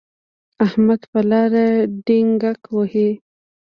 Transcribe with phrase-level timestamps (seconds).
[0.65, 1.65] احمد په لاره
[2.05, 3.09] ډینګګ وهي.